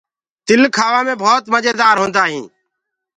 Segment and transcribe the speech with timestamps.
[0.47, 2.51] تل کآوآ مي ڀوت مجيدآر هوندآ هينٚ۔